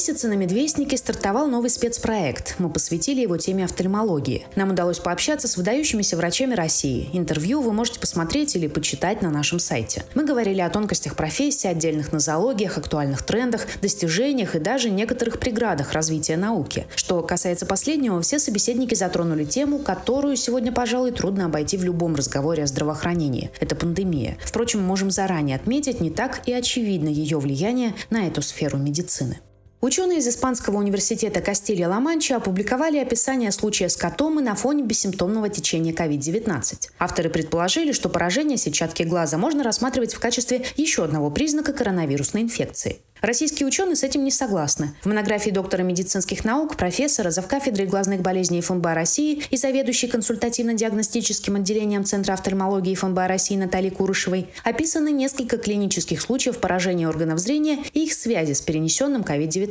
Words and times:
месяце 0.00 0.28
на 0.28 0.32
«Медвестнике» 0.32 0.96
стартовал 0.96 1.46
новый 1.46 1.68
спецпроект. 1.68 2.54
Мы 2.58 2.70
посвятили 2.70 3.20
его 3.20 3.36
теме 3.36 3.66
офтальмологии. 3.66 4.46
Нам 4.56 4.70
удалось 4.70 4.98
пообщаться 4.98 5.46
с 5.46 5.58
выдающимися 5.58 6.16
врачами 6.16 6.54
России. 6.54 7.10
Интервью 7.12 7.60
вы 7.60 7.74
можете 7.74 8.00
посмотреть 8.00 8.56
или 8.56 8.66
почитать 8.66 9.20
на 9.20 9.28
нашем 9.28 9.58
сайте. 9.58 10.04
Мы 10.14 10.24
говорили 10.24 10.62
о 10.62 10.70
тонкостях 10.70 11.16
профессии, 11.16 11.68
отдельных 11.68 12.12
нозологиях, 12.12 12.78
актуальных 12.78 13.22
трендах, 13.26 13.66
достижениях 13.82 14.56
и 14.56 14.58
даже 14.58 14.88
некоторых 14.88 15.38
преградах 15.38 15.92
развития 15.92 16.38
науки. 16.38 16.86
Что 16.96 17.20
касается 17.20 17.66
последнего, 17.66 18.22
все 18.22 18.38
собеседники 18.38 18.94
затронули 18.94 19.44
тему, 19.44 19.80
которую 19.80 20.36
сегодня, 20.36 20.72
пожалуй, 20.72 21.10
трудно 21.10 21.44
обойти 21.44 21.76
в 21.76 21.84
любом 21.84 22.14
разговоре 22.14 22.62
о 22.62 22.66
здравоохранении. 22.66 23.50
Это 23.60 23.76
пандемия. 23.76 24.38
Впрочем, 24.42 24.82
можем 24.82 25.10
заранее 25.10 25.56
отметить, 25.56 26.00
не 26.00 26.08
так 26.08 26.48
и 26.48 26.54
очевидно 26.54 27.08
ее 27.08 27.38
влияние 27.38 27.92
на 28.08 28.26
эту 28.26 28.40
сферу 28.40 28.78
медицины. 28.78 29.40
Ученые 29.80 30.18
из 30.18 30.28
Испанского 30.28 30.76
университета 30.76 31.40
Кастилья-Ла-Манча 31.40 32.36
опубликовали 32.36 32.98
описание 32.98 33.50
случая 33.50 33.88
скотомы 33.88 34.42
на 34.42 34.54
фоне 34.54 34.82
бессимптомного 34.82 35.48
течения 35.48 35.94
COVID-19. 35.94 36.90
Авторы 36.98 37.30
предположили, 37.30 37.92
что 37.92 38.10
поражение 38.10 38.58
сетчатки 38.58 39.04
глаза 39.04 39.38
можно 39.38 39.64
рассматривать 39.64 40.12
в 40.12 40.20
качестве 40.20 40.66
еще 40.76 41.02
одного 41.04 41.30
признака 41.30 41.72
коронавирусной 41.72 42.42
инфекции. 42.42 43.00
Российские 43.20 43.66
ученые 43.66 43.96
с 43.96 44.02
этим 44.02 44.24
не 44.24 44.30
согласны. 44.30 44.94
В 45.02 45.06
монографии 45.06 45.50
доктора 45.50 45.82
медицинских 45.82 46.44
наук, 46.44 46.76
профессора, 46.76 47.30
завкафедры 47.30 47.84
глазных 47.84 48.22
болезней 48.22 48.62
ФМБА 48.62 48.94
России 48.94 49.42
и 49.50 49.56
заведующей 49.58 50.08
консультативно-диагностическим 50.08 51.56
отделением 51.56 52.04
Центра 52.04 52.32
офтальмологии 52.32 52.94
ФМБА 52.94 53.28
России 53.28 53.56
Натальи 53.56 53.90
Курышевой 53.90 54.48
описаны 54.64 55.10
несколько 55.10 55.58
клинических 55.58 56.20
случаев 56.22 56.58
поражения 56.58 57.08
органов 57.08 57.38
зрения 57.40 57.84
и 57.92 58.04
их 58.04 58.14
связи 58.14 58.52
с 58.54 58.62
перенесенным 58.62 59.20
COVID-19. 59.20 59.69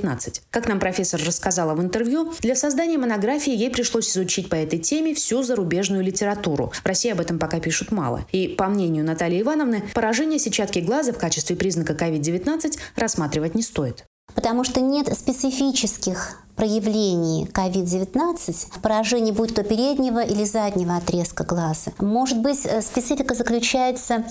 Как 0.49 0.67
нам 0.67 0.79
профессор 0.79 1.21
рассказала 1.25 1.75
в 1.75 1.81
интервью, 1.81 2.33
для 2.41 2.55
создания 2.55 2.97
монографии 2.97 3.55
ей 3.55 3.69
пришлось 3.69 4.09
изучить 4.09 4.49
по 4.49 4.55
этой 4.55 4.79
теме 4.79 5.13
всю 5.13 5.43
зарубежную 5.43 6.03
литературу. 6.03 6.71
В 6.73 6.85
России 6.85 7.11
об 7.11 7.19
этом 7.19 7.39
пока 7.39 7.59
пишут 7.59 7.91
мало. 7.91 8.25
И, 8.31 8.47
по 8.47 8.67
мнению 8.67 9.05
Натальи 9.05 9.41
Ивановны, 9.41 9.83
поражение 9.93 10.39
сетчатки 10.39 10.79
глаза 10.79 11.13
в 11.13 11.17
качестве 11.17 11.55
признака 11.55 11.93
COVID-19 11.93 12.77
рассматривается 12.95 13.29
рассматривать 13.29 13.55
не 13.55 13.61
стоит. 13.61 14.08
Потому 14.35 14.63
что 14.63 14.81
нет 14.81 15.15
специфических 15.17 16.37
проявлений 16.59 17.45
COVID-19, 17.53 18.81
поражений 18.81 19.31
будь 19.31 19.55
то 19.55 19.63
переднего 19.63 20.19
или 20.19 20.43
заднего 20.43 20.97
отрезка 20.97 21.45
глаза. 21.45 21.91
Может 21.99 22.39
быть, 22.39 22.65
э, 22.65 22.81
специфика 22.81 23.33
заключается 23.33 24.25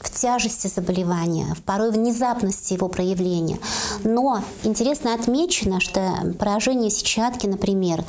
в 0.00 0.10
тяжести 0.10 0.66
заболевания, 0.66 1.54
в 1.54 1.62
порой 1.62 1.90
внезапности 1.90 2.72
его 2.72 2.88
проявления. 2.88 3.58
Но 4.02 4.42
интересно 4.62 5.12
отмечено, 5.12 5.80
что 5.80 6.34
поражение 6.38 6.90
сетчатки, 6.90 7.46
например, 7.46 8.02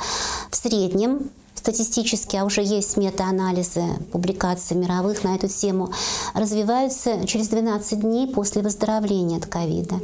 в 0.50 0.56
среднем 0.56 1.30
статистически, 1.54 2.36
а 2.36 2.44
уже 2.44 2.62
есть 2.62 2.96
метаанализы, 2.96 3.82
публикации 4.10 4.74
мировых 4.74 5.22
на 5.22 5.34
эту 5.34 5.48
тему, 5.48 5.92
развиваются 6.32 7.26
через 7.26 7.48
12 7.48 8.00
дней 8.00 8.26
после 8.26 8.62
выздоровления 8.62 9.36
от 9.36 9.46
ковида. 9.46 9.96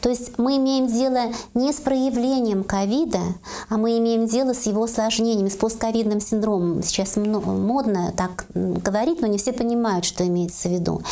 То 0.00 0.08
есть 0.08 0.38
мы 0.38 0.56
имеем 0.56 0.86
дело 0.86 1.32
не 1.54 1.72
с 1.72 1.76
проявлением 1.76 2.64
ковида, 2.64 3.20
а 3.68 3.76
мы 3.76 3.98
имеем 3.98 4.26
дело 4.26 4.52
с 4.52 4.66
его 4.66 4.84
осложнениями, 4.84 5.48
с 5.48 5.56
постковидным 5.56 6.20
синдромом. 6.20 6.82
Сейчас 6.82 7.16
модно 7.16 8.12
так 8.16 8.46
говорить, 8.54 9.20
но 9.20 9.26
не 9.26 9.38
все 9.38 9.52
понимают, 9.52 10.04
что 10.04 10.26
имеется 10.26 10.68
в 10.68 10.72
виду. 10.72 11.02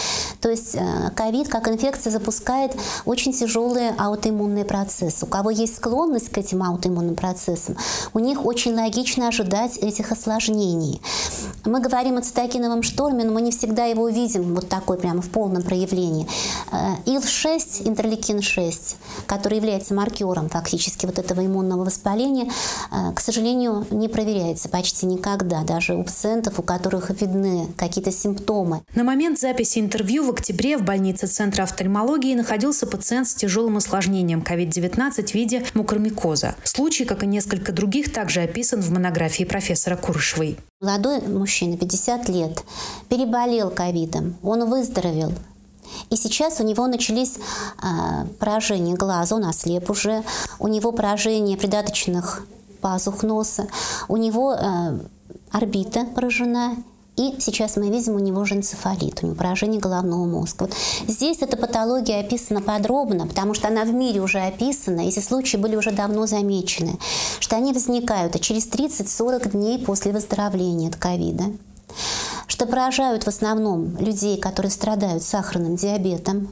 То 0.41 0.49
есть 0.49 0.75
э, 0.75 1.11
ковид 1.15 1.49
как 1.49 1.69
инфекция 1.69 2.11
запускает 2.11 2.75
очень 3.05 3.33
тяжелые 3.33 3.95
аутоиммунные 3.99 4.65
процессы. 4.65 5.25
У 5.25 5.29
кого 5.29 5.51
есть 5.51 5.77
склонность 5.77 6.31
к 6.31 6.39
этим 6.39 6.63
аутоиммунным 6.63 7.17
процессам, 7.17 7.77
у 8.15 8.19
них 8.19 8.45
очень 8.45 8.75
логично 8.75 9.29
ожидать 9.29 9.77
этих 9.79 10.13
осложнений. 10.13 11.01
Мы 11.65 11.81
говорим 11.81 12.17
о 12.17 12.23
цитокиновом 12.23 12.83
шторме, 12.83 13.25
но 13.25 13.33
мы 13.33 13.43
не 13.43 13.51
всегда 13.51 13.85
его 13.85 14.09
видим 14.09 14.55
вот 14.55 14.69
такой 14.69 14.97
прямо 14.97 15.21
в 15.21 15.29
полном 15.29 15.63
проявлении. 15.63 16.27
Э, 16.73 16.95
ИЛ-6, 17.05 17.85
интерлейкин-6, 17.85 18.78
который 19.27 19.59
является 19.59 19.95
маркером 19.95 20.49
фактически 20.49 21.07
вот 21.07 21.19
этого 21.19 21.45
иммунного 21.45 21.85
воспаления, 21.85 22.51
э, 22.91 23.13
к 23.15 23.21
сожалению, 23.21 23.87
не 23.91 24.09
проверяется 24.09 24.69
почти 24.69 25.07
никогда, 25.07 25.63
даже 25.63 25.95
у 25.95 26.05
пациентов, 26.05 26.59
у 26.59 26.63
которых 26.63 27.11
видны 27.11 27.69
какие-то 27.77 28.13
симптомы. 28.13 28.83
На 28.95 29.05
момент 29.05 29.39
записи 29.39 29.79
интервью 29.79 30.25
в 30.25 30.31
октябре 30.31 30.77
в 30.77 30.83
больнице 30.83 31.27
Центра 31.27 31.63
офтальмологии 31.63 32.35
находился 32.35 32.87
пациент 32.87 33.29
с 33.29 33.35
тяжелым 33.35 33.77
осложнением 33.77 34.41
COVID-19 34.41 35.27
в 35.27 35.35
виде 35.35 35.65
мукромикоза. 35.75 36.55
Случай, 36.65 37.05
как 37.05 37.23
и 37.23 37.27
несколько 37.27 37.73
других, 37.73 38.13
также 38.13 38.41
описан 38.41 38.81
в 38.81 38.91
монографии 38.91 39.45
профессора 39.45 39.97
Курышевой. 39.97 40.57
Молодой 40.81 41.21
мужчина, 41.23 41.77
50 41.77 42.29
лет, 42.29 42.63
переболел 43.09 43.71
ковидом, 43.71 44.37
он 44.45 44.71
выздоровел, 44.71 45.33
и 46.11 46.17
сейчас 46.17 46.61
у 46.61 46.65
него 46.65 46.87
начались 46.87 47.37
э, 47.37 48.27
поражения 48.39 48.95
глаза, 48.95 49.37
он 49.37 49.45
ослеп 49.45 49.91
уже, 49.91 50.23
у 50.59 50.69
него 50.69 50.93
поражение 50.93 51.57
придаточных 51.57 52.47
пазух 52.81 53.23
носа, 53.23 53.67
у 54.09 54.17
него 54.17 54.55
э, 54.55 54.99
орбита 55.51 56.05
поражена, 56.05 56.77
и 57.17 57.35
сейчас 57.41 57.77
мы 57.77 57.91
видим 57.91 58.15
у 58.15 58.21
него 58.21 58.45
же 58.45 58.55
энцефалит, 58.55 59.19
у 59.23 59.27
него 59.27 59.37
поражение 59.37 59.81
головного 59.81 60.25
мозга. 60.25 60.63
Вот 60.63 60.75
здесь 61.09 61.39
эта 61.43 61.57
патология 61.57 62.21
описана 62.21 62.63
подробно, 62.63 63.27
потому 63.27 63.55
что 63.55 63.67
она 63.67 63.85
в 63.85 63.93
мире 63.93 64.21
уже 64.21 64.39
описана, 64.39 65.01
эти 65.01 65.19
случаи 65.19 65.57
были 65.57 65.75
уже 65.75 65.91
давно 65.91 66.27
замечены, 66.27 66.97
что 67.41 67.57
они 67.57 67.73
возникают 67.73 68.41
через 68.41 68.69
30-40 68.69 69.51
дней 69.51 69.79
после 69.85 70.13
выздоровления 70.13 70.91
от 70.91 70.97
ковида 70.97 71.45
что 72.49 72.67
поражают 72.67 73.25
в 73.25 73.29
основном 73.29 73.97
людей, 73.99 74.39
которые 74.41 74.73
страдают 74.73 75.23
сахарным 75.23 75.77
диабетом. 75.77 76.49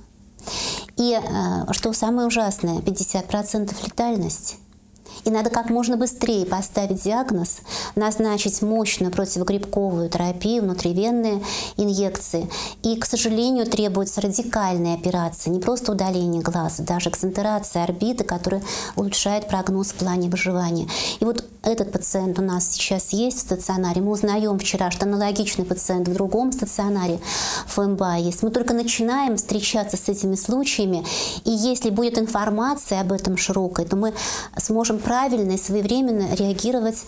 И, 0.97 1.19
э, 1.19 1.73
что 1.73 1.93
самое 1.93 2.29
ужасное, 2.29 2.81
50% 2.81 3.75
летальность. 3.85 4.59
И 5.27 5.31
надо 5.31 5.51
как 5.51 5.71
можно 5.71 5.97
быстрее 5.97 6.47
поставить 6.47 7.03
диагноз, 7.03 7.59
назначить 7.97 8.63
мощную 8.63 9.13
противогрибковую 9.13 10.09
терапию, 10.09 10.63
внутривенные 10.63 11.43
инъекции. 11.77 12.49
И, 12.85 12.97
к 12.97 13.05
сожалению, 13.05 13.67
требуется 13.67 14.21
радикальная 14.21 14.95
операция, 14.95 15.51
не 15.51 15.59
просто 15.59 15.91
удаление 15.91 16.43
глаза, 16.43 16.85
даже 16.85 17.11
эксцентрация 17.11 17.83
орбиты, 17.83 18.23
которая 18.23 18.63
улучшает 18.95 19.49
прогноз 19.49 19.89
в 19.89 19.95
плане 19.97 20.31
выживания. 20.31 20.89
И 21.19 21.25
вот 21.25 21.45
этот 21.65 21.91
пациент 21.91 22.39
у 22.39 22.43
нас 22.43 22.71
сейчас 22.71 23.13
есть 23.13 23.39
в 23.39 23.41
стационаре. 23.41 24.01
Мы 24.01 24.13
узнаем 24.13 24.57
вчера, 24.61 24.93
что 24.93 25.07
аналогичный 25.07 25.65
пациент 25.65 26.07
в 26.07 26.15
другом 26.15 26.53
стационаре 26.53 27.19
ФМБА 27.67 28.19
есть. 28.19 28.45
Мы 28.45 28.51
только 28.53 28.73
начинаем 28.73 29.37
встречаться 29.37 29.97
с 29.97 30.09
этими 30.09 30.37
случаями, 30.37 31.05
и 31.45 31.51
если 31.51 31.91
будет 31.91 32.17
информация 32.17 33.01
об 33.01 33.11
этом 33.11 33.37
широкой, 33.37 33.87
то 33.87 33.97
мы 33.97 34.15
сможем 34.57 35.01
правильно 35.01 35.16
и 35.55 35.59
своевременно 35.59 36.35
реагировать 36.35 37.05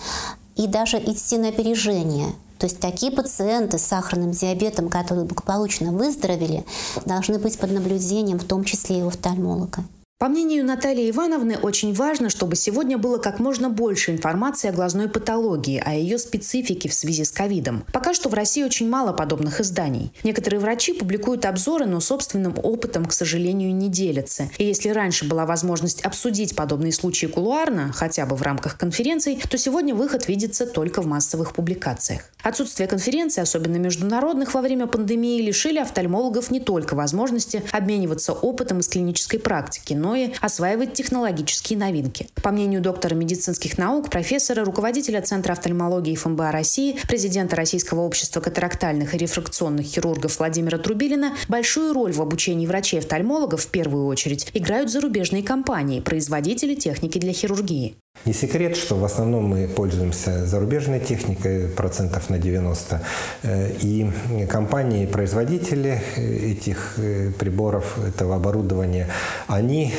и 0.56 0.66
даже 0.66 0.98
идти 0.98 1.38
на 1.38 1.48
опережение. 1.48 2.32
То 2.58 2.66
есть 2.66 2.80
такие 2.80 3.12
пациенты 3.12 3.78
с 3.78 3.82
сахарным 3.82 4.32
диабетом, 4.32 4.88
которые 4.88 5.24
благополучно 5.24 5.92
выздоровели, 5.92 6.64
должны 7.06 7.38
быть 7.38 7.58
под 7.58 7.70
наблюдением, 7.70 8.38
в 8.38 8.44
том 8.44 8.64
числе 8.64 8.98
и 8.98 9.02
у 9.02 9.08
офтальмолога. 9.08 9.84
По 10.18 10.26
мнению 10.26 10.64
Натальи 10.64 11.08
Ивановны, 11.10 11.58
очень 11.62 11.94
важно, 11.94 12.28
чтобы 12.28 12.56
сегодня 12.56 12.98
было 12.98 13.18
как 13.18 13.38
можно 13.38 13.70
больше 13.70 14.10
информации 14.10 14.68
о 14.68 14.72
глазной 14.72 15.08
патологии, 15.08 15.80
о 15.80 15.94
ее 15.94 16.18
специфике 16.18 16.88
в 16.88 16.94
связи 16.94 17.22
с 17.22 17.30
ковидом. 17.30 17.84
Пока 17.92 18.14
что 18.14 18.28
в 18.28 18.34
России 18.34 18.64
очень 18.64 18.88
мало 18.88 19.12
подобных 19.12 19.60
изданий. 19.60 20.12
Некоторые 20.24 20.58
врачи 20.58 20.92
публикуют 20.92 21.44
обзоры, 21.44 21.86
но 21.86 22.00
собственным 22.00 22.56
опытом, 22.60 23.04
к 23.04 23.12
сожалению, 23.12 23.72
не 23.72 23.88
делятся. 23.88 24.50
И 24.58 24.64
если 24.64 24.88
раньше 24.88 25.24
была 25.24 25.46
возможность 25.46 26.00
обсудить 26.00 26.56
подобные 26.56 26.90
случаи 26.90 27.26
кулуарно, 27.26 27.92
хотя 27.92 28.26
бы 28.26 28.34
в 28.34 28.42
рамках 28.42 28.76
конференций, 28.76 29.40
то 29.48 29.56
сегодня 29.56 29.94
выход 29.94 30.26
видится 30.26 30.66
только 30.66 31.00
в 31.00 31.06
массовых 31.06 31.52
публикациях. 31.52 32.22
Отсутствие 32.42 32.88
конференций, 32.88 33.42
особенно 33.42 33.76
международных, 33.76 34.54
во 34.54 34.62
время 34.62 34.88
пандемии 34.88 35.42
лишили 35.42 35.78
офтальмологов 35.78 36.50
не 36.50 36.58
только 36.58 36.94
возможности 36.94 37.62
обмениваться 37.70 38.32
опытом 38.32 38.80
из 38.80 38.88
клинической 38.88 39.38
практики, 39.38 39.92
но 39.92 40.07
и 40.14 40.32
осваивать 40.40 40.94
технологические 40.94 41.78
новинки. 41.78 42.28
По 42.42 42.50
мнению 42.50 42.80
доктора 42.80 43.14
медицинских 43.14 43.78
наук, 43.78 44.10
профессора, 44.10 44.64
руководителя 44.64 45.22
Центра 45.22 45.52
офтальмологии 45.52 46.14
ФМБА 46.14 46.52
России, 46.52 46.98
президента 47.08 47.56
Российского 47.56 48.00
общества 48.00 48.40
катарактальных 48.40 49.14
и 49.14 49.18
рефракционных 49.18 49.86
хирургов 49.86 50.38
Владимира 50.38 50.78
Трубилина, 50.78 51.34
большую 51.48 51.92
роль 51.92 52.12
в 52.12 52.20
обучении 52.20 52.66
врачей-офтальмологов 52.66 53.62
в 53.62 53.68
первую 53.68 54.06
очередь 54.06 54.50
играют 54.54 54.90
зарубежные 54.90 55.42
компании, 55.42 56.00
производители 56.00 56.74
техники 56.74 57.18
для 57.18 57.32
хирургии. 57.32 57.96
Не 58.24 58.32
секрет, 58.32 58.76
что 58.76 58.96
в 58.96 59.04
основном 59.04 59.44
мы 59.44 59.68
пользуемся 59.68 60.44
зарубежной 60.44 61.00
техникой, 61.00 61.68
процентов 61.68 62.28
на 62.30 62.38
90. 62.38 63.00
Э, 63.42 63.70
и 63.80 64.10
компании-производители 64.50 66.02
э, 66.16 66.50
этих 66.52 66.94
э, 66.98 67.30
приборов, 67.38 67.96
этого 68.06 68.36
оборудования, 68.36 69.08
они 69.46 69.92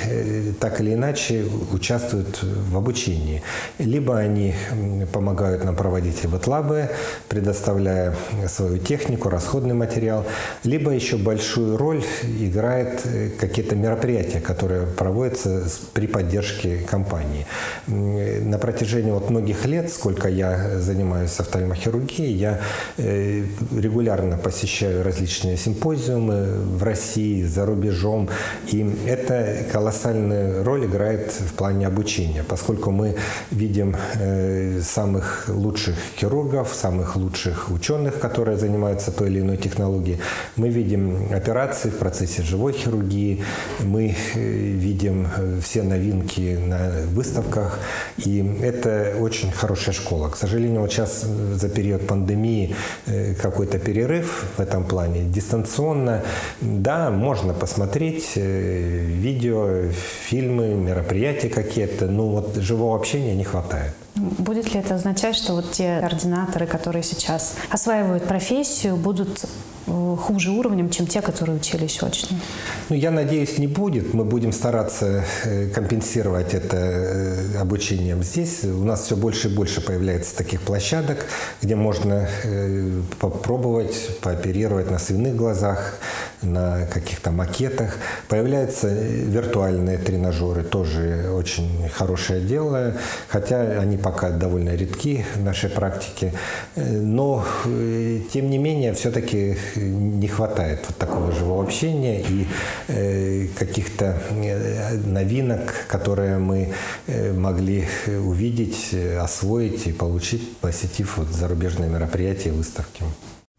так 0.60 0.82
или 0.82 0.94
иначе 0.94 1.46
участвуют 1.72 2.44
в 2.44 2.78
обучении. 2.78 3.42
Либо 3.78 4.18
они 4.18 4.54
помогают 5.12 5.64
нам 5.64 5.76
проводить 5.76 6.22
риботлабы, 6.22 6.90
предоставляя 7.30 8.16
свою 8.48 8.78
технику, 8.78 9.30
расходный 9.30 9.74
материал, 9.74 10.26
либо 10.64 10.92
еще 10.92 11.18
большую 11.18 11.78
роль 11.78 12.04
играет 12.40 13.02
какие-то 13.40 13.76
мероприятия, 13.76 14.40
которые 14.40 14.86
проводятся 14.86 15.64
при 15.94 16.08
поддержке 16.08 16.78
компании 16.90 17.46
на 18.44 18.58
протяжении 18.58 19.12
вот 19.12 19.30
многих 19.30 19.66
лет, 19.66 19.92
сколько 19.92 20.28
я 20.28 20.80
занимаюсь 20.80 21.40
офтальмохирургией, 21.40 22.34
я 22.34 22.60
э, 22.98 23.44
регулярно 23.76 24.38
посещаю 24.38 25.04
различные 25.04 25.58
симпозиумы 25.58 26.60
в 26.78 26.84
России, 26.84 27.44
за 27.44 27.66
рубежом. 27.66 28.30
И 28.68 28.86
это 29.06 29.66
колоссальную 29.72 30.64
роль 30.64 30.86
играет 30.86 31.32
в 31.32 31.54
плане 31.54 31.88
обучения, 31.88 32.44
поскольку 32.48 32.92
мы 32.92 33.16
видим 33.52 33.96
э, 34.16 34.82
самых 34.82 35.46
лучших 35.48 35.96
хирургов, 36.18 36.74
самых 36.74 37.16
лучших 37.16 37.72
ученых, 37.72 38.20
которые 38.20 38.58
занимаются 38.58 39.12
той 39.12 39.30
или 39.30 39.40
иной 39.40 39.58
технологией. 39.58 40.20
Мы 40.56 40.70
видим 40.70 41.34
операции 41.34 41.90
в 41.90 41.98
процессе 41.98 42.42
живой 42.44 42.74
хирургии, 42.74 43.44
мы 43.80 44.16
э, 44.36 44.40
видим 44.40 45.28
все 45.62 45.84
новинки 45.84 46.58
на 46.66 46.92
выставках. 47.08 47.80
И 48.18 48.44
это 48.62 49.16
очень 49.20 49.52
хорошая 49.52 49.94
школа. 49.94 50.30
К 50.30 50.36
сожалению, 50.36 50.82
вот 50.82 50.92
сейчас 50.92 51.22
за 51.22 51.70
период 51.70 52.08
пандемии 52.08 52.76
э, 53.06 53.34
какой-то 53.36 53.80
перерыв 53.80 54.46
в 54.58 54.60
этом 54.60 54.84
плане. 54.84 55.24
Дистанционно, 55.24 56.24
да, 56.62 57.10
можно 57.10 57.54
посмотреть 57.54 58.34
э, 58.36 59.06
видео, 59.06 59.92
фильмы, 60.28 60.76
мероприятия 60.76 61.50
какие-то, 61.50 62.08
но 62.08 62.30
вот 62.30 62.56
живого 62.56 62.96
общения 62.96 63.36
не 63.36 63.44
хватает. 63.44 63.94
Будет 64.16 64.74
ли 64.74 64.80
это 64.80 64.96
означать, 64.96 65.36
что 65.36 65.54
вот 65.54 65.72
те 65.72 65.94
ординаторы, 65.94 66.68
которые 66.68 67.04
сейчас 67.04 67.56
осваивают 67.70 68.26
профессию, 68.26 68.98
будут 68.98 69.46
хуже 69.90 70.52
уровнем, 70.52 70.90
чем 70.90 71.08
те, 71.08 71.22
которые 71.22 71.58
учились 71.58 72.02
очно? 72.02 72.38
Ну, 72.90 72.96
я 72.96 73.12
надеюсь, 73.12 73.58
не 73.58 73.68
будет. 73.68 74.14
Мы 74.14 74.26
будем 74.26 74.52
стараться 74.52 75.26
э, 75.44 75.70
компенсировать 75.70 76.54
это 76.54 76.78
э, 76.78 77.58
обучением 77.60 78.24
здесь. 78.24 78.64
У 78.64 78.84
нас 78.84 79.04
все 79.04 79.16
больше 79.16 79.50
и 79.50 79.56
больше 79.56 79.82
появляется 79.82 80.36
таких 80.36 80.62
площадок, 80.62 81.26
где 81.62 81.76
можно 81.76 82.28
попробовать 83.20 84.20
пооперировать 84.22 84.92
на 84.92 85.00
свиных 85.00 85.36
глазах, 85.36 86.00
на 86.42 86.86
каких-то 86.86 87.32
макетах. 87.32 87.98
Появляются 88.28 88.88
виртуальные 88.90 89.98
тренажеры, 89.98 90.64
тоже 90.64 91.30
очень 91.34 91.90
хорошее 91.90 92.42
дело, 92.42 92.96
хотя 93.28 93.62
они 93.80 93.98
пока 93.98 94.30
довольно 94.30 94.76
редки 94.76 95.26
в 95.36 95.44
нашей 95.44 95.70
практике. 95.70 96.34
Но, 96.76 97.46
тем 98.32 98.50
не 98.50 98.58
менее, 98.58 98.94
все-таки 98.94 99.58
не 99.76 100.28
хватает 100.28 100.80
вот 100.88 100.98
такого 100.98 101.32
живого 101.32 101.64
общения 101.64 102.22
и 102.22 102.48
э, 102.88 103.48
каких-то 103.58 104.18
э, 104.32 104.98
новинок, 105.06 105.74
которые 105.88 106.38
мы 106.38 106.74
э, 107.08 107.34
могли 107.34 107.88
увидеть, 108.08 108.94
освоить 109.20 109.88
и 109.88 109.92
получить, 109.92 110.58
посетив 110.58 111.18
вот 111.18 111.28
зарубежные 111.28 111.90
мероприятия 111.90 112.50
и 112.50 112.54
выставки. 112.54 113.04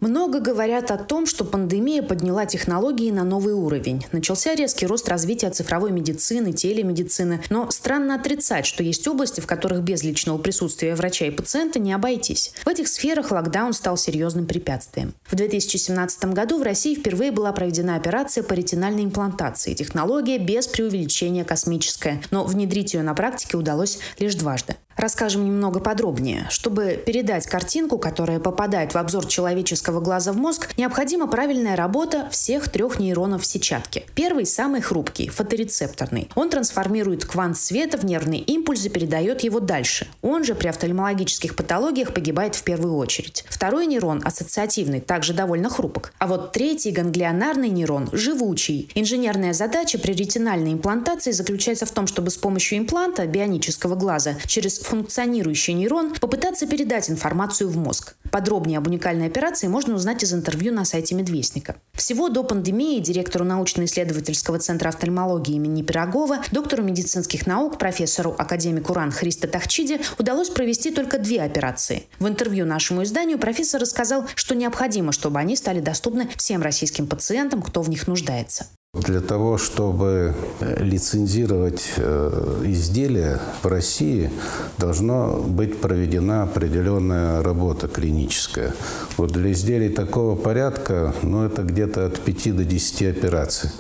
Много 0.00 0.40
говорят 0.40 0.90
о 0.90 0.96
том, 0.96 1.26
что 1.26 1.44
пандемия 1.44 2.02
подняла 2.02 2.46
технологии 2.46 3.10
на 3.10 3.22
новый 3.22 3.52
уровень. 3.52 4.06
Начался 4.12 4.54
резкий 4.54 4.86
рост 4.86 5.06
развития 5.08 5.50
цифровой 5.50 5.92
медицины, 5.92 6.54
телемедицины. 6.54 7.42
Но 7.50 7.70
странно 7.70 8.14
отрицать, 8.14 8.64
что 8.64 8.82
есть 8.82 9.06
области, 9.06 9.40
в 9.40 9.46
которых 9.46 9.82
без 9.82 10.02
личного 10.02 10.38
присутствия 10.38 10.94
врача 10.94 11.26
и 11.26 11.30
пациента 11.30 11.78
не 11.78 11.92
обойтись. 11.92 12.54
В 12.64 12.68
этих 12.68 12.88
сферах 12.88 13.30
локдаун 13.30 13.74
стал 13.74 13.98
серьезным 13.98 14.46
препятствием. 14.46 15.12
В 15.30 15.34
2017 15.34 16.32
году 16.32 16.58
в 16.58 16.62
России 16.62 16.94
впервые 16.94 17.30
была 17.30 17.52
проведена 17.52 17.96
операция 17.96 18.42
по 18.42 18.54
ретинальной 18.54 19.04
имплантации. 19.04 19.74
Технология 19.74 20.38
без 20.38 20.66
преувеличения 20.66 21.44
космическая, 21.44 22.22
но 22.30 22.44
внедрить 22.44 22.94
ее 22.94 23.02
на 23.02 23.12
практике 23.12 23.58
удалось 23.58 23.98
лишь 24.18 24.34
дважды 24.34 24.76
расскажем 25.00 25.44
немного 25.44 25.80
подробнее. 25.80 26.46
Чтобы 26.50 27.02
передать 27.04 27.46
картинку, 27.46 27.98
которая 27.98 28.38
попадает 28.38 28.94
в 28.94 28.98
обзор 28.98 29.26
человеческого 29.26 30.00
глаза 30.00 30.32
в 30.32 30.36
мозг, 30.36 30.68
необходима 30.76 31.26
правильная 31.26 31.76
работа 31.76 32.28
всех 32.30 32.68
трех 32.68 32.98
нейронов 32.98 33.42
в 33.42 33.46
сетчатке. 33.46 34.04
Первый 34.14 34.46
самый 34.46 34.80
хрупкий, 34.80 35.28
фоторецепторный. 35.28 36.28
Он 36.34 36.50
трансформирует 36.50 37.24
квант 37.24 37.56
света 37.56 37.96
в 37.96 38.04
нервный 38.04 38.38
импульс 38.38 38.84
и 38.84 38.88
передает 38.88 39.42
его 39.42 39.60
дальше. 39.60 40.06
Он 40.22 40.44
же 40.44 40.54
при 40.54 40.68
офтальмологических 40.68 41.56
патологиях 41.56 42.12
погибает 42.12 42.54
в 42.54 42.62
первую 42.62 42.96
очередь. 42.96 43.44
Второй 43.48 43.86
нейрон, 43.86 44.20
ассоциативный, 44.24 45.00
также 45.00 45.32
довольно 45.32 45.70
хрупок. 45.70 46.12
А 46.18 46.26
вот 46.26 46.52
третий 46.52 46.90
ганглионарный 46.90 47.68
нейрон 47.68 48.08
живучий. 48.12 48.90
Инженерная 48.94 49.52
задача 49.52 49.98
при 49.98 50.12
ретинальной 50.12 50.72
имплантации 50.72 51.30
заключается 51.30 51.86
в 51.86 51.90
том, 51.90 52.06
чтобы 52.06 52.30
с 52.30 52.36
помощью 52.36 52.78
импланта 52.78 53.26
бионического 53.26 53.94
глаза 53.94 54.34
через 54.46 54.78
функционирующий 54.90 55.72
нейрон, 55.72 56.12
попытаться 56.14 56.66
передать 56.66 57.08
информацию 57.10 57.70
в 57.70 57.76
мозг. 57.76 58.16
Подробнее 58.32 58.78
об 58.78 58.88
уникальной 58.88 59.26
операции 59.26 59.68
можно 59.68 59.94
узнать 59.94 60.24
из 60.24 60.34
интервью 60.34 60.74
на 60.74 60.84
сайте 60.84 61.14
Медвестника. 61.14 61.76
Всего 61.94 62.28
до 62.28 62.42
пандемии 62.42 62.98
директору 62.98 63.44
научно-исследовательского 63.44 64.58
центра 64.58 64.88
офтальмологии 64.88 65.54
имени 65.54 65.82
Пирогова, 65.82 66.42
доктору 66.50 66.82
медицинских 66.82 67.46
наук, 67.46 67.78
профессору 67.78 68.34
академику 68.36 68.92
РАН 68.92 69.12
Христа 69.12 69.46
Тахчиде 69.46 70.00
удалось 70.18 70.48
провести 70.48 70.90
только 70.90 71.18
две 71.18 71.40
операции. 71.42 72.06
В 72.18 72.26
интервью 72.26 72.66
нашему 72.66 73.04
изданию 73.04 73.38
профессор 73.38 73.80
рассказал, 73.80 74.24
что 74.34 74.56
необходимо, 74.56 75.12
чтобы 75.12 75.38
они 75.38 75.54
стали 75.54 75.80
доступны 75.80 76.28
всем 76.36 76.62
российским 76.62 77.06
пациентам, 77.06 77.62
кто 77.62 77.82
в 77.82 77.88
них 77.88 78.08
нуждается. 78.08 78.66
Для 78.92 79.20
того, 79.20 79.56
чтобы 79.56 80.34
э, 80.58 80.82
лицензировать 80.82 81.92
э, 81.96 82.62
изделия 82.66 83.40
в 83.62 83.66
России, 83.68 84.32
должна 84.78 85.28
быть 85.28 85.80
проведена 85.80 86.42
определенная 86.42 87.40
работа 87.40 87.86
клиническая. 87.86 88.74
Вот 89.16 89.30
для 89.30 89.52
изделий 89.52 89.90
такого 89.90 90.34
порядка, 90.34 91.14
ну, 91.22 91.44
это 91.44 91.62
где-то 91.62 92.06
от 92.06 92.18
5 92.18 92.56
до 92.56 92.64
10 92.64 93.02
операций, 93.16 93.70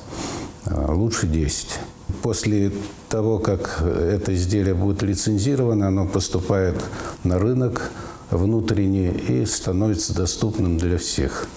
а 0.64 0.92
лучше 0.92 1.26
10. 1.26 1.80
После 2.22 2.70
того, 3.08 3.40
как 3.40 3.82
это 3.82 4.32
изделие 4.32 4.74
будет 4.74 5.02
лицензировано, 5.02 5.88
оно 5.88 6.06
поступает 6.06 6.76
на 7.24 7.40
рынок 7.40 7.90
внутренний 8.30 9.10
и 9.10 9.44
становится 9.44 10.14
доступным 10.14 10.78
для 10.78 10.98
всех. 10.98 11.48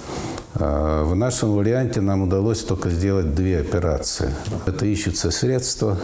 А, 0.55 1.03
в 1.03 1.15
нашем 1.15 1.53
варианте 1.55 2.01
нам 2.01 2.23
удалось 2.23 2.63
только 2.63 2.89
сделать 2.89 3.33
две 3.33 3.59
операции. 3.59 4.33
Это 4.65 4.85
ищутся 4.85 5.31
средства, 5.31 5.97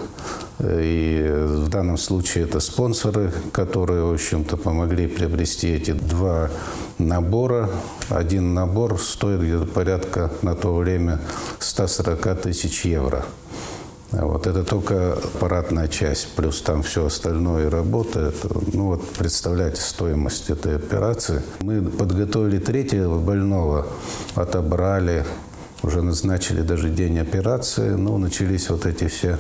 и 0.60 1.46
в 1.46 1.70
данном 1.70 1.98
случае 1.98 2.46
это 2.46 2.60
спонсоры, 2.60 3.32
которые, 3.52 4.04
в 4.04 4.14
общем-то, 4.14 4.58
помогли 4.58 5.08
приобрести 5.08 5.70
эти 5.70 5.92
два 5.92 6.50
набора. 6.98 7.70
Один 8.10 8.54
набор 8.54 9.00
стоит 9.00 9.42
где-то 9.42 9.66
порядка 9.66 10.32
на 10.42 10.56
то 10.56 10.74
время 10.74 11.20
140 11.60 12.42
тысяч 12.42 12.86
евро. 12.86 13.26
Вот 14.12 14.48
это 14.48 14.64
только 14.64 15.14
аппаратная 15.14 15.88
часть, 15.88 16.30
плюс 16.36 16.62
там 16.62 16.82
все 16.82 17.06
остальное 17.06 17.70
работает. 17.70 18.36
Ну 18.74 18.88
вот 18.88 19.08
представляете 19.10 19.82
стоимость 19.82 20.50
этой 20.50 20.76
операции. 20.76 21.44
Мы 21.62 21.84
подготовили 21.84 22.58
третьего 22.58 23.20
больного, 23.20 23.86
отобрали, 24.34 25.26
уже 25.84 26.02
назначили 26.02 26.62
даже 26.62 26.90
день 26.90 27.20
операции. 27.20 27.90
Ну, 27.90 28.18
начались 28.18 28.70
вот 28.70 28.88
эти 28.88 29.08
все 29.08 29.38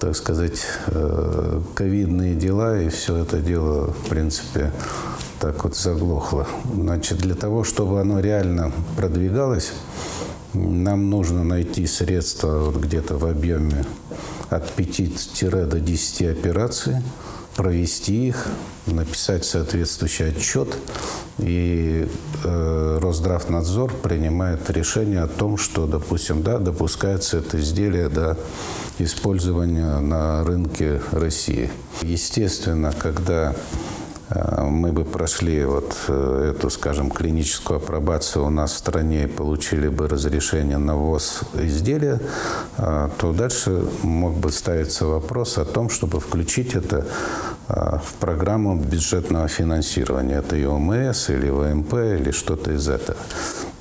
так 0.00 0.14
сказать, 0.14 0.60
э, 0.86 1.60
ковидные 1.74 2.36
дела, 2.36 2.80
и 2.80 2.88
все 2.88 3.16
это 3.16 3.38
дело, 3.38 3.92
в 3.92 4.08
принципе, 4.08 4.72
так 5.40 5.64
вот 5.64 5.76
заглохло. 5.76 6.46
Значит, 6.72 7.18
для 7.18 7.34
того, 7.34 7.64
чтобы 7.64 8.00
оно 8.00 8.20
реально 8.20 8.72
продвигалось, 8.96 9.72
нам 10.54 11.10
нужно 11.10 11.44
найти 11.44 11.86
средства 11.86 12.58
вот 12.58 12.76
где-то 12.76 13.16
в 13.16 13.26
объеме 13.26 13.84
от 14.50 14.70
5 14.72 15.68
до 15.68 15.80
10 15.80 16.22
операций. 16.22 16.96
провести 17.56 18.28
их, 18.28 18.46
написать 18.86 19.44
соответствующий 19.44 20.28
отчет, 20.28 20.76
и 21.38 22.08
э, 22.44 22.98
Росздравнадзор 23.00 23.94
принимает 23.94 24.70
решение 24.70 25.22
о 25.22 25.26
том, 25.26 25.56
что, 25.56 25.88
допустим, 25.88 26.44
да, 26.44 26.58
допускается 26.58 27.38
это 27.38 27.58
изделие 27.58 28.08
до 28.08 28.38
использования 28.98 29.98
на 29.98 30.44
рынке 30.44 31.02
России. 31.10 31.68
Естественно, 32.02 32.92
когда 32.96 33.56
мы 34.30 34.92
бы 34.92 35.04
прошли 35.04 35.64
вот 35.64 35.94
э, 36.08 36.52
эту, 36.54 36.70
скажем, 36.70 37.10
клиническую 37.10 37.78
апробацию 37.78 38.44
у 38.44 38.50
нас 38.50 38.72
в 38.72 38.78
стране 38.78 39.24
и 39.24 39.26
получили 39.26 39.88
бы 39.88 40.08
разрешение 40.08 40.78
на 40.78 40.96
ввоз 40.96 41.40
изделия, 41.54 42.20
э, 42.76 43.08
то 43.18 43.32
дальше 43.32 43.84
мог 44.02 44.34
бы 44.34 44.52
ставиться 44.52 45.06
вопрос 45.06 45.58
о 45.58 45.64
том, 45.64 45.88
чтобы 45.88 46.20
включить 46.20 46.74
это 46.74 47.06
в 47.68 48.14
программу 48.18 48.76
бюджетного 48.76 49.46
финансирования. 49.46 50.36
Это 50.36 50.56
ИОМС 50.56 51.28
или 51.28 51.50
ВМП 51.50 51.94
или 51.94 52.30
что-то 52.30 52.72
из 52.72 52.88
этого. 52.88 53.18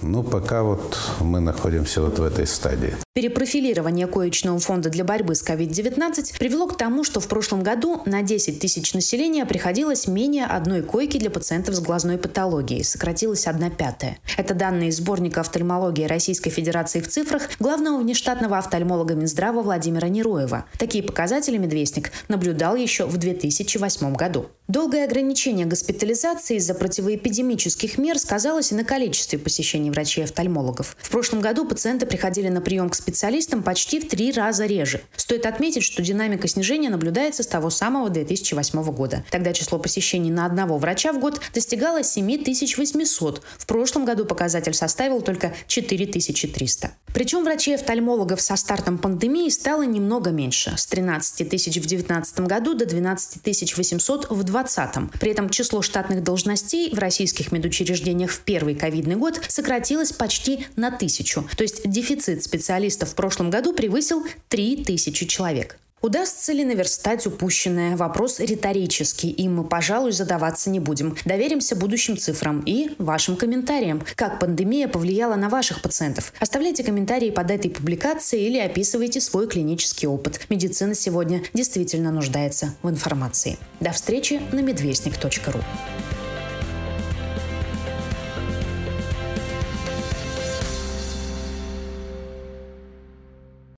Ну, 0.01 0.23
пока 0.23 0.63
вот 0.63 0.97
мы 1.19 1.39
находимся 1.39 2.01
вот 2.01 2.19
в 2.19 2.23
этой 2.23 2.45
стадии. 2.45 2.93
Перепрофилирование 3.13 4.05
коечного 4.05 4.59
фонда 4.59 4.89
для 4.89 5.03
борьбы 5.03 5.33
с 5.33 5.43
COVID-19 5.43 6.37
привело 6.37 6.67
к 6.67 6.77
тому, 6.77 7.03
что 7.03 7.19
в 7.19 7.27
прошлом 7.27 7.63
году 7.63 8.03
на 8.05 8.21
10 8.21 8.59
тысяч 8.59 8.93
населения 8.93 9.43
приходилось 9.47 10.07
менее 10.07 10.45
одной 10.45 10.83
койки 10.83 11.17
для 11.17 11.31
пациентов 11.31 11.73
с 11.73 11.79
глазной 11.79 12.19
патологией, 12.19 12.83
сократилась 12.83 13.47
одна 13.47 13.71
пятая. 13.71 14.19
Это 14.37 14.53
данные 14.53 14.91
сборника 14.91 15.41
офтальмологии 15.41 16.05
Российской 16.05 16.51
Федерации 16.51 17.01
в 17.01 17.07
цифрах 17.07 17.49
главного 17.59 17.99
внештатного 17.99 18.59
офтальмолога 18.59 19.15
Минздрава 19.15 19.63
Владимира 19.63 20.09
Нероева. 20.09 20.65
Такие 20.77 21.03
показатели 21.03 21.57
Медвестник 21.57 22.11
наблюдал 22.27 22.75
еще 22.75 23.07
в 23.07 23.17
2008 23.17 24.13
году. 24.13 24.45
Долгое 24.67 25.05
ограничение 25.05 25.65
госпитализации 25.65 26.57
из-за 26.57 26.75
противоэпидемических 26.75 27.97
мер 27.97 28.19
сказалось 28.19 28.71
и 28.71 28.75
на 28.75 28.83
количестве 28.83 29.39
посещений 29.39 29.86
врачей-офтальмологов. 29.91 30.95
В 30.99 31.09
прошлом 31.09 31.41
году 31.41 31.65
пациенты 31.65 32.05
приходили 32.05 32.49
на 32.49 32.61
прием 32.61 32.89
к 32.89 32.95
специалистам 32.95 33.63
почти 33.63 33.99
в 33.99 34.07
три 34.07 34.31
раза 34.31 34.65
реже. 34.65 35.01
Стоит 35.15 35.45
отметить, 35.45 35.83
что 35.83 36.01
динамика 36.01 36.47
снижения 36.47 36.89
наблюдается 36.89 37.43
с 37.43 37.47
того 37.47 37.69
самого 37.69 38.09
2008 38.09 38.83
года. 38.91 39.23
Тогда 39.29 39.53
число 39.53 39.79
посещений 39.79 40.31
на 40.31 40.45
одного 40.45 40.77
врача 40.77 41.13
в 41.13 41.19
год 41.19 41.41
достигало 41.53 42.03
7800. 42.03 43.41
В 43.57 43.65
прошлом 43.65 44.05
году 44.05 44.25
показатель 44.25 44.73
составил 44.73 45.21
только 45.21 45.53
4300. 45.67 46.91
Причем 47.13 47.43
врачей-офтальмологов 47.43 48.41
со 48.41 48.55
стартом 48.55 48.97
пандемии 48.97 49.49
стало 49.49 49.83
немного 49.83 50.29
меньше– 50.29 50.75
с 50.77 50.85
13 50.85 51.49
тысяч 51.49 51.77
в 51.77 51.87
2019 51.87 52.41
году 52.41 52.73
до 52.75 52.85
12 52.85 53.43
800 53.77 54.29
в 54.29 54.43
2020. 54.43 55.19
При 55.19 55.31
этом 55.31 55.49
число 55.49 55.81
штатных 55.81 56.23
должностей 56.23 56.93
в 56.93 56.99
российских 56.99 57.51
медучреждениях 57.51 58.31
в 58.31 58.39
первый 58.41 58.75
ковидный 58.75 59.15
год 59.15 59.39
сократилось 59.47 59.76
почти 60.11 60.65
на 60.75 60.91
тысячу. 60.91 61.47
То 61.55 61.63
есть 61.63 61.89
дефицит 61.89 62.43
специалистов 62.43 63.09
в 63.09 63.15
прошлом 63.15 63.49
году 63.49 63.73
превысил 63.73 64.23
3 64.49 64.83
тысячи 64.85 65.25
человек. 65.25 65.77
Удастся 65.99 66.53
ли 66.53 66.63
наверстать 66.63 67.25
упущенное? 67.25 67.97
Вопрос 67.97 68.39
риторический, 68.39 69.31
и 69.31 69.49
мы, 69.49 69.63
пожалуй, 69.63 70.11
задаваться 70.11 70.69
не 70.69 70.79
будем. 70.79 71.17
Доверимся 71.25 71.75
будущим 71.75 72.17
цифрам 72.17 72.61
и 72.61 72.91
вашим 72.99 73.35
комментариям. 73.35 74.03
Как 74.15 74.39
пандемия 74.39 74.87
повлияла 74.87 75.35
на 75.35 75.49
ваших 75.49 75.81
пациентов? 75.81 76.33
Оставляйте 76.39 76.83
комментарии 76.83 77.31
под 77.31 77.49
этой 77.49 77.71
публикацией 77.71 78.45
или 78.45 78.59
описывайте 78.59 79.19
свой 79.19 79.47
клинический 79.47 80.07
опыт. 80.07 80.41
Медицина 80.49 80.93
сегодня 80.93 81.41
действительно 81.53 82.11
нуждается 82.11 82.75
в 82.83 82.89
информации. 82.89 83.57
До 83.79 83.91
встречи 83.91 84.39
на 84.51 84.59
медвестник.ру. 84.59 85.61